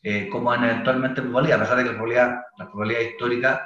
[0.01, 3.61] eh, como en eventualmente probabilidad, a pesar de que las probabilidades, las probabilidades históricas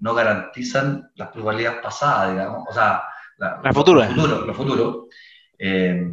[0.00, 3.02] no garantizan las probabilidades pasadas, digamos, o sea,
[3.38, 4.08] la, la futura.
[4.10, 5.06] Los futuros.
[5.58, 6.10] Eh,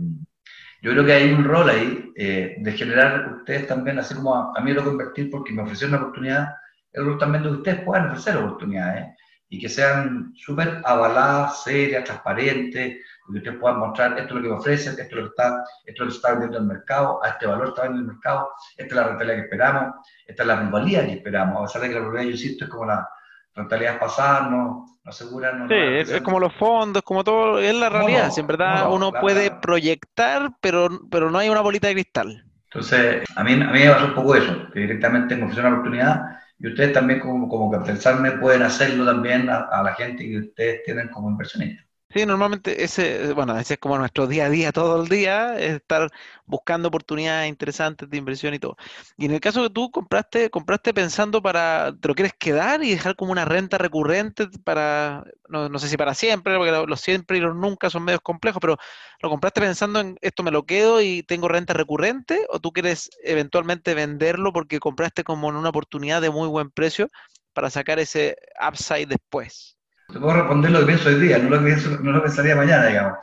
[0.81, 4.59] yo creo que hay un rol ahí eh, de generar ustedes también, así como a,
[4.61, 6.55] mí lo convertir porque me ofrecieron una oportunidad,
[6.91, 9.15] el rol también de que ustedes puedan ofrecer oportunidades
[9.47, 12.97] y que sean súper avaladas, serias, transparentes,
[13.31, 15.63] que ustedes puedan mostrar esto es lo que me ofrecen, esto es lo que está,
[15.85, 18.09] esto es lo que está vendiendo en el mercado, a este valor está vendiendo en
[18.09, 19.95] el mercado, esta es la rentabilidad que esperamos,
[20.27, 22.71] esta es la pluralidad que esperamos, a pesar de que la pluralidad, yo insisto, es
[22.71, 23.09] como la
[23.55, 25.53] rentabilidad pasada, no, no asegura.
[25.53, 29.11] No, sí, es, como los fondos, como todo, es la realidad, si en verdad uno
[29.11, 32.45] puede proyectar, pero, pero no hay una bolita de cristal.
[32.65, 35.81] Entonces, a mí, a mí me pasó un poco eso, que directamente me ofrecieron una
[35.81, 36.21] oportunidad
[36.57, 40.37] y ustedes también como, como que pensarme pueden hacerlo también a, a, la gente que
[40.37, 41.85] ustedes tienen como inversionistas.
[42.13, 45.75] Sí, normalmente ese, bueno, ese es como nuestro día a día todo el día, es
[45.75, 46.09] estar
[46.45, 48.75] buscando oportunidades interesantes de inversión y todo.
[49.17, 52.89] Y en el caso que tú compraste, compraste pensando para, ¿te lo quieres quedar y
[52.91, 57.37] dejar como una renta recurrente para, no, no sé si para siempre, porque los siempre
[57.37, 58.77] y los nunca son medios complejos, pero
[59.21, 62.45] ¿lo compraste pensando en esto me lo quedo y tengo renta recurrente?
[62.49, 67.07] ¿O tú quieres eventualmente venderlo porque compraste como en una oportunidad de muy buen precio
[67.53, 68.35] para sacar ese
[68.67, 69.77] upside después?
[70.11, 72.87] Te puedo responder lo que pienso hoy día, no lo pienso, no lo pensaría mañana,
[72.87, 73.19] digamos.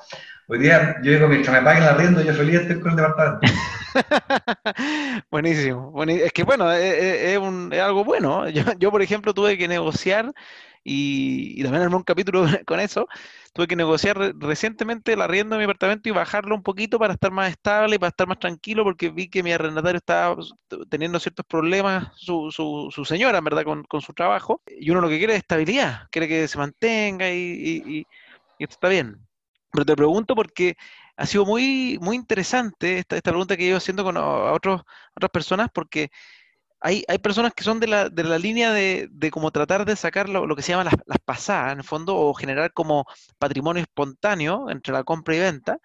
[0.50, 3.46] Hoy día yo digo, mientras me paguen la rienda, yo feliz estoy con el departamento.
[5.30, 5.92] Buenísimo.
[6.04, 8.48] Es que bueno, es, un, es algo bueno.
[8.78, 10.32] Yo, por ejemplo, tuve que negociar
[10.82, 13.06] y, también armé un capítulo con eso.
[13.52, 17.30] Tuve que negociar recientemente el arriendo de mi apartamento y bajarlo un poquito para estar
[17.30, 20.34] más estable y para estar más tranquilo porque vi que mi arrendatario estaba
[20.88, 24.62] teniendo ciertos problemas, su, su, señora, en verdad, con, su trabajo.
[24.66, 28.06] Y uno lo que quiere es estabilidad, quiere que se mantenga y,
[28.58, 29.27] esto está bien.
[29.70, 30.76] Pero te pregunto porque
[31.16, 34.82] ha sido muy, muy interesante esta, esta pregunta que yo haciendo con otros,
[35.14, 36.10] otras personas porque
[36.80, 39.96] hay, hay personas que son de la, de la línea de, de como tratar de
[39.96, 43.04] sacar lo, que se llama las, las, pasadas, en el fondo, o generar como
[43.38, 45.78] patrimonio espontáneo entre la compra y venta,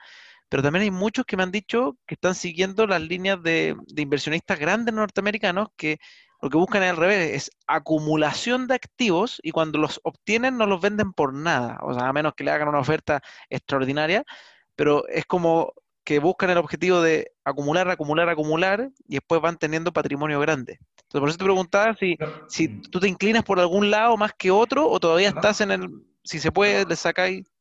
[0.49, 4.01] pero también hay muchos que me han dicho que están siguiendo las líneas de, de
[4.03, 5.99] inversionistas grandes norteamericanos que
[6.43, 10.65] lo que buscan es al revés, es acumulación de activos y cuando los obtienen no
[10.65, 14.25] los venden por nada, o sea, a menos que le hagan una oferta extraordinaria,
[14.75, 15.71] pero es como
[16.03, 20.79] que buscan el objetivo de acumular, acumular, acumular y después van teniendo patrimonio grande.
[21.03, 22.17] Entonces, por eso te preguntaba si,
[22.49, 25.89] si tú te inclinas por algún lado más que otro o todavía estás en el,
[26.25, 27.52] si se puede, le sacáis.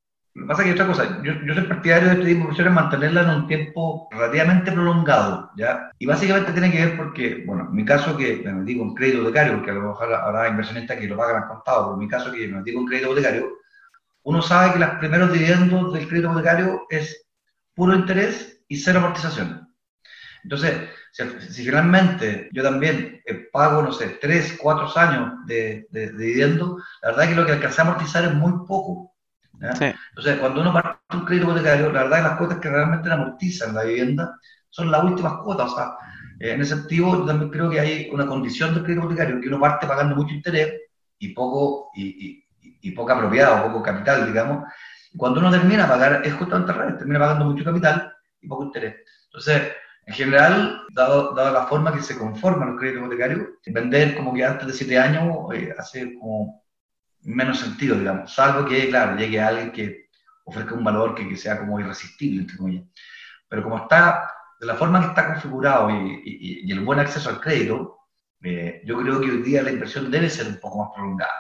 [0.49, 3.29] Pasa que otra cosa, yo, yo soy partidario de este tipo de inversiones mantenerla en
[3.29, 5.91] un tiempo relativamente prolongado, ¿ya?
[5.99, 9.25] Y básicamente tiene que ver porque, bueno, en mi caso que me metí con crédito
[9.25, 12.09] becario, porque a lo mejor habrá inversionistas que lo pagan al contado, pero en mi
[12.09, 13.53] caso que me metí con crédito becario,
[14.23, 17.27] uno sabe que los primeros dividendos del crédito becario es
[17.75, 19.69] puro interés y cero amortización.
[20.45, 26.79] Entonces, si, finalmente yo también eh, pago, no sé, tres, cuatro años de, de, dividendo,
[27.03, 29.12] la verdad es que lo que alcancé a amortizar es muy poco.
[29.61, 33.13] Entonces, cuando uno parte un crédito hipotecario, la verdad es que las cuotas que realmente
[33.13, 34.39] amortizan la vivienda
[34.71, 35.73] son las últimas cuotas.
[35.73, 35.93] O sea,
[36.41, 39.61] en ese sentido, yo también creo que hay una condición del crédito hipotecario que uno
[39.61, 40.73] parte pagando mucho interés
[41.19, 44.65] y poco y, y, y poca propiedad o poco capital, digamos,
[45.17, 48.65] cuando uno termina a pagar, es justamente al revés, termina pagando mucho capital y poco
[48.65, 48.97] interés.
[49.27, 49.73] Entonces,
[50.07, 54.45] en general, dado, dado la forma que se conforman los créditos hipotecarios, vender como que
[54.45, 56.62] antes de siete años eh, hace como
[57.23, 60.11] menos sentido, digamos, salvo que, claro, llegue alguien que
[60.45, 62.85] ofrezca un valor que, que sea como irresistible, entre comillas.
[63.49, 67.31] Pero como está, de la forma que está configurado y, y, y el buen acceso
[67.31, 68.03] al crédito,
[68.43, 71.33] eh, yo creo que hoy día la inversión debe ser un poco más prolongada.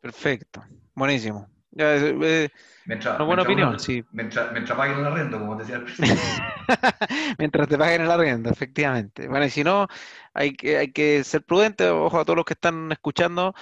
[0.00, 1.48] Perfecto, buenísimo.
[1.70, 2.50] Ya, eh,
[2.86, 4.04] una buena opinión, sí.
[4.12, 5.82] Mientras, paguen el arriendo, como decía
[7.38, 9.28] mientras te paguen el arriendo, efectivamente.
[9.28, 9.86] Bueno, y si no,
[10.32, 13.54] hay que, hay que ser prudente, ojo a todos los que están escuchando.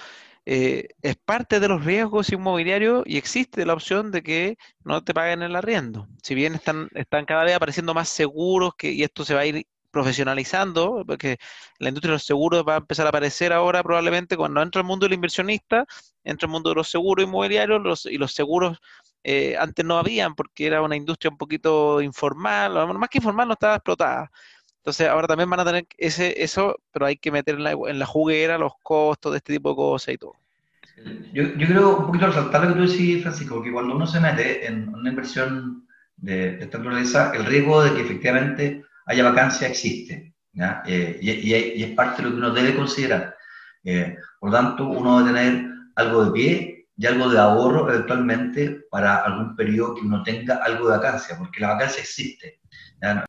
[0.49, 5.13] Eh, es parte de los riesgos inmobiliarios y existe la opción de que no te
[5.13, 6.07] paguen el arriendo.
[6.23, 9.45] Si bien están, están cada vez apareciendo más seguros que, y esto se va a
[9.45, 11.37] ir profesionalizando, porque
[11.79, 14.87] la industria de los seguros va a empezar a aparecer ahora probablemente cuando entra el
[14.87, 15.85] mundo del inversionista,
[16.23, 18.77] entra el mundo de los seguros inmobiliarios y los seguros
[19.25, 23.53] eh, antes no habían porque era una industria un poquito informal, más que informal no
[23.55, 24.31] estaba explotada.
[24.87, 27.99] Entonces ahora también van a tener ese, eso, pero hay que meter en la, en
[27.99, 30.35] la juguera los costos de este tipo de cosas y todo.
[31.33, 34.21] Yo, yo creo un poquito resaltar lo que tú decís, Francisco, que cuando uno se
[34.21, 40.33] mete en una inversión de, esta naturaleza, el riesgo de que efectivamente haya vacancia existe.
[40.85, 43.35] Eh, y, y, es parte de lo que uno debe considerar.
[43.83, 45.65] Eh, por lo tanto, uno debe tener
[45.97, 50.89] algo de pie y algo de ahorro eventualmente para algún periodo que uno tenga algo
[50.89, 52.61] de vacancia, porque la vacancia existe.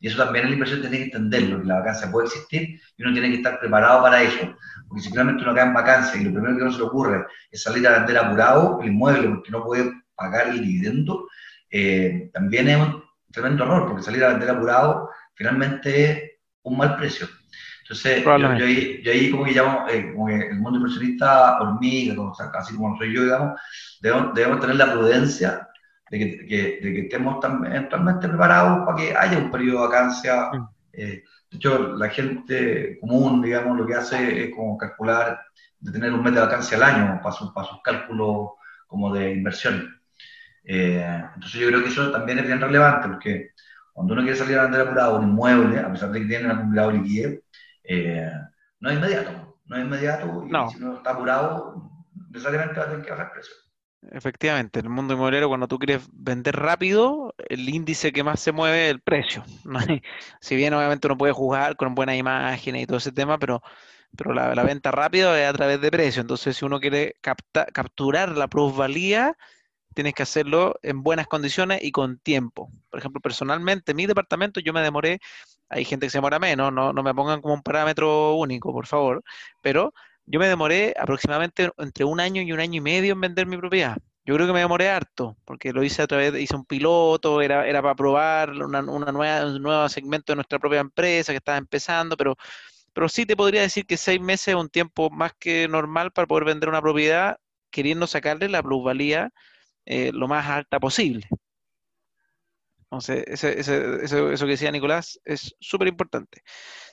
[0.00, 3.12] Y eso también el inversor tiene que entenderlo, que la vacancia puede existir y uno
[3.12, 4.56] tiene que estar preparado para eso.
[4.88, 7.26] Porque si finalmente uno cae en vacancia y lo primero que uno se le ocurre
[7.50, 11.28] es salir a vender apurado el inmueble porque no puede pagar el dividendo,
[11.70, 16.30] eh, también es un tremendo error, porque salir a vender apurado finalmente es
[16.62, 17.28] un mal precio.
[17.82, 22.74] Entonces, yo, ahí, como que llamo, eh, como que el mundo inversionista hormiga, como, así
[22.74, 23.58] como soy yo, digamos,
[24.02, 25.68] debemos, debemos tener la prudencia
[26.10, 26.24] de que,
[26.82, 30.50] de que, estemos eventualmente preparados para que haya un periodo de vacancia.
[30.92, 35.40] Eh, de hecho, la gente común, digamos, lo que hace es como calcular,
[35.80, 38.50] de tener un mes de vacancia al año para, para sus cálculos
[38.86, 40.00] como de inversión.
[40.64, 43.50] Eh, entonces yo creo que eso también es bien relevante, porque
[43.92, 46.92] cuando uno quiere salir a vender apurado un inmueble, a pesar de que tiene acumulado
[46.92, 47.40] liquidez,
[47.84, 48.30] eh,
[48.80, 49.58] no es inmediato.
[49.66, 51.90] No es inmediato y si no está apurado,
[52.30, 53.54] necesariamente va a tener que bajar precio.
[54.12, 58.52] Efectivamente, en el mundo inmobiliario cuando tú quieres vender rápido, el índice que más se
[58.52, 59.44] mueve es el precio.
[60.40, 63.60] si bien obviamente uno puede jugar con buenas imágenes y todo ese tema, pero,
[64.16, 66.20] pero la, venta rápida es a través de precio.
[66.20, 67.16] Entonces, si uno quiere
[67.72, 69.36] capturar la plusvalía,
[69.94, 72.70] tienes que hacerlo en buenas condiciones y con tiempo.
[72.90, 75.18] Por ejemplo, personalmente, en mi departamento yo me demoré,
[75.68, 78.86] hay gente que se demora menos, no, no me pongan como un parámetro único, por
[78.86, 79.24] favor,
[79.60, 79.92] pero
[80.30, 83.56] yo me demoré aproximadamente entre un año y un año y medio en vender mi
[83.56, 83.96] propiedad.
[84.26, 87.66] Yo creo que me demoré harto, porque lo hice a través, hice un piloto, era,
[87.66, 91.56] era para probar una, una nueva, un nuevo segmento de nuestra propia empresa que estaba
[91.56, 92.36] empezando, pero,
[92.92, 96.26] pero sí te podría decir que seis meses es un tiempo más que normal para
[96.26, 97.38] poder vender una propiedad,
[97.70, 99.32] queriendo sacarle la plusvalía
[99.86, 101.26] eh, lo más alta posible.
[102.90, 106.42] Entonces, eso, que decía Nicolás es súper importante.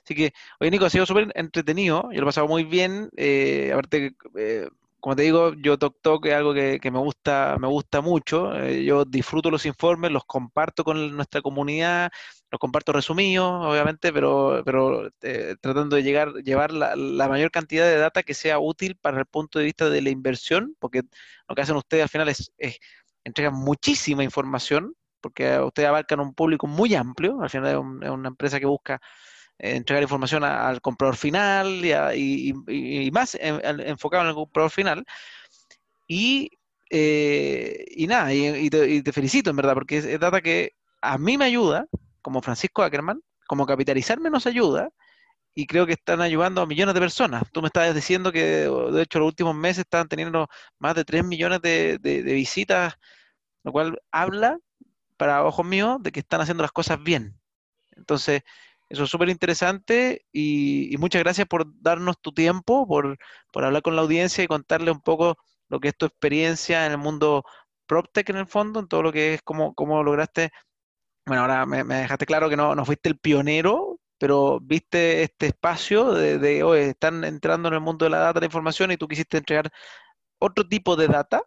[0.04, 3.72] Así que, oye, Nico, ha sido súper entretenido, yo lo he pasado muy bien, eh,
[3.72, 4.68] aparte, eh,
[5.00, 8.84] como te digo, yo Tok Tok es algo que, me gusta me gusta mucho, eh,
[8.84, 12.12] yo disfruto los informes, los comparto con nuestra comunidad,
[12.52, 15.10] los comparto resumidos, obviamente, pero, pero
[15.62, 16.96] tratando de llegar, llevar la,
[17.30, 20.76] mayor cantidad de data que sea útil para el punto de vista de la inversión,
[20.80, 21.04] porque
[21.48, 22.80] lo que hacen ustedes al final es, es
[23.52, 24.94] muchísima información,
[25.26, 27.72] porque ustedes abarcan un público muy amplio, al final
[28.04, 29.02] es, una empresa que busca
[29.58, 31.84] eh, entregar información al comprador final
[32.16, 32.54] y,
[33.12, 35.04] más enfocado en el comprador final.
[36.08, 36.52] Y,
[36.92, 41.46] eh, y nada, y, te, felicito en verdad, porque es, data que a mí me
[41.46, 41.88] ayuda,
[42.22, 44.90] como Francisco Ackerman, como capitalizarme nos ayuda,
[45.56, 47.42] y creo que están ayudando a millones de personas.
[47.52, 51.24] Tú me estabas diciendo que, de hecho, los últimos meses estaban teniendo más de 3
[51.26, 51.98] millones de
[52.36, 52.94] visitas,
[53.64, 54.60] lo cual habla
[55.18, 57.40] para ojos míos de que están haciendo las cosas bien.
[57.96, 58.44] Entonces,
[58.90, 63.18] eso es súper interesante y, muchas gracias por darnos tu tiempo, por,
[63.54, 65.38] hablar con la audiencia y contarle un poco
[65.70, 67.44] lo que es tu experiencia en el mundo
[67.88, 70.52] PropTech en el fondo, en todo lo que es cómo, cómo lograste.
[71.26, 76.14] Bueno, ahora me, dejaste claro que no, no, fuiste el pionero, pero viste este espacio
[76.14, 79.08] de, hoy están entrando en el mundo de la data, de la información y tú
[79.08, 79.72] quisiste entregar
[80.40, 81.44] otro tipo de data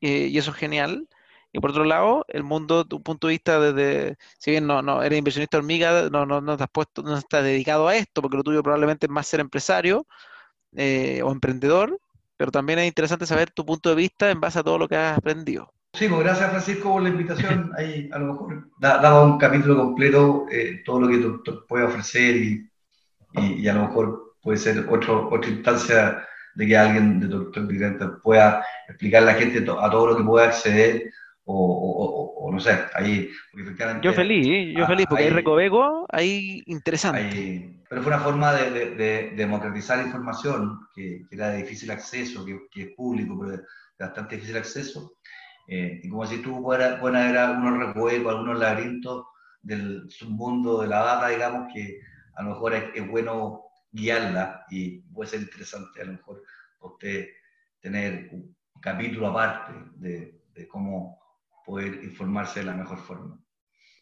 [0.00, 1.08] eh, y eso es genial.
[1.54, 5.04] Y por otro lado, el mundo, tu punto de vista desde, si bien no, no
[5.04, 8.36] eres inversionista hormiga, no, no, no te has puesto, no estás dedicado a esto, porque
[8.36, 10.04] lo tuyo probablemente es más ser empresario
[10.74, 11.96] eh, o emprendedor,
[12.36, 14.96] pero también es interesante saber tu punto de vista en base a todo lo que
[14.96, 15.72] has aprendido.
[15.92, 17.70] Sí, pues gracias Francisco por la invitación.
[17.78, 22.34] Ahí a lo mejor daba un capítulo completo eh, todo lo que tú, puedes ofrecer
[22.34, 22.68] y,
[23.34, 28.06] y, a lo mejor puede ser otro, otra instancia de que alguien de Doctor Vigilante
[28.24, 31.12] pueda explicar a la gente a todo lo que pueda acceder
[31.46, 33.30] o, no sé, ahí,
[34.02, 37.82] Yo feliz, yo feliz, porque hay Recoveco, ahí interesante.
[37.88, 43.38] pero fue una forma de, democratizar información que, era de difícil acceso, que, es público,
[43.38, 43.62] pero de,
[43.98, 45.16] bastante difícil acceso.
[45.66, 49.26] Eh, y como si tú puedas ver algunos recovecos, algunos laberintos
[49.62, 52.00] del submundo de la data, digamos, que
[52.36, 53.62] a lo mejor es, bueno
[53.92, 56.42] guiarla y puede ser interesante a lo mejor
[56.80, 57.28] usted
[57.80, 61.23] tener un capítulo aparte de, de cómo
[61.64, 63.38] poder informarse de la mejor forma.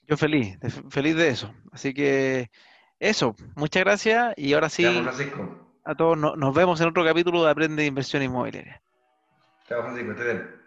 [0.06, 0.58] Yo feliz,
[0.90, 1.54] feliz de eso.
[1.70, 2.50] Así que
[2.98, 4.86] eso, muchas gracias y ahora sí,
[5.84, 8.82] a todos nos vemos en otro capítulo de Aprende Inversión Inmobiliaria.
[9.68, 10.61] Chao Francisco, te